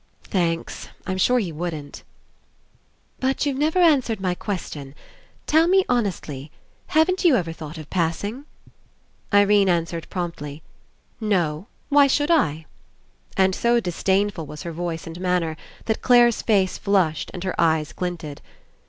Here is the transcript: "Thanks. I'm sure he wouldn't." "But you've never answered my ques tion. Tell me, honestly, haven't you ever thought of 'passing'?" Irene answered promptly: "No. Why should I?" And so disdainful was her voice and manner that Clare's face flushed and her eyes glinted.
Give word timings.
"Thanks. 0.23 0.87
I'm 1.05 1.19
sure 1.19 1.37
he 1.37 1.51
wouldn't." 1.51 2.01
"But 3.19 3.45
you've 3.45 3.59
never 3.59 3.77
answered 3.77 4.19
my 4.19 4.33
ques 4.33 4.71
tion. 4.71 4.95
Tell 5.45 5.67
me, 5.67 5.85
honestly, 5.87 6.51
haven't 6.87 7.23
you 7.23 7.35
ever 7.35 7.51
thought 7.53 7.77
of 7.77 7.87
'passing'?" 7.91 8.45
Irene 9.31 9.69
answered 9.69 10.09
promptly: 10.09 10.63
"No. 11.19 11.67
Why 11.89 12.07
should 12.07 12.31
I?" 12.31 12.65
And 13.37 13.53
so 13.53 13.79
disdainful 13.79 14.47
was 14.47 14.63
her 14.63 14.71
voice 14.71 15.05
and 15.05 15.21
manner 15.21 15.55
that 15.85 16.01
Clare's 16.01 16.41
face 16.41 16.79
flushed 16.79 17.29
and 17.31 17.43
her 17.43 17.53
eyes 17.61 17.93
glinted. 17.93 18.41